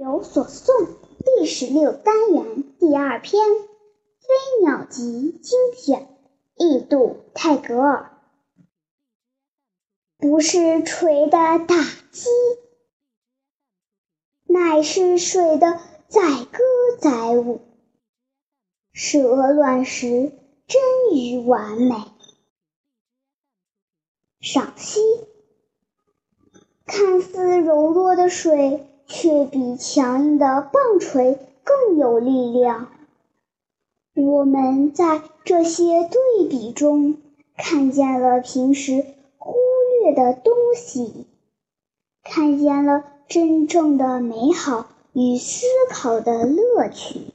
[0.00, 0.90] 有所诵
[1.24, 3.42] 第十六单元第二篇
[4.20, 5.02] 《飞鸟集》
[5.40, 6.16] 精选，
[6.54, 8.12] 译度泰戈尔。
[10.16, 11.74] 不是锤的打
[12.12, 12.28] 击，
[14.46, 16.60] 乃是水的载歌
[17.00, 17.60] 载舞。
[18.92, 20.32] 蛇卵石
[20.68, 20.80] 臻
[21.12, 21.96] 于完美。
[24.38, 25.00] 赏析：
[26.86, 28.84] 看似柔弱的水。
[29.08, 32.88] 却比强硬的棒槌更有力量。
[34.14, 37.16] 我们在这些对比中
[37.56, 39.04] 看见了平时
[39.38, 39.54] 忽
[40.02, 41.26] 略的东西，
[42.22, 47.32] 看见了真正的美好与思考的乐趣。